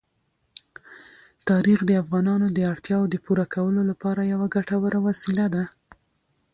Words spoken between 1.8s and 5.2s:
د افغانانو د اړتیاوو د پوره کولو لپاره یوه ګټوره